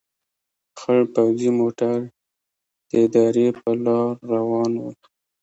خړ 0.79 0.99
پوځي 1.15 1.49
موټر 1.59 1.97
د 2.91 2.93
درې 3.15 3.47
په 3.59 3.69
لار 3.85 4.11
روان 4.33 4.71
ول. 4.81 4.97